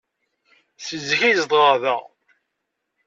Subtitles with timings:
[0.77, 1.95] Seg zik ay zedɣeɣ da.